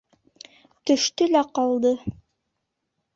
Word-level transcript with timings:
—Төштө 0.91 1.27
лә 1.33 1.43
ҡалды. 1.59 1.91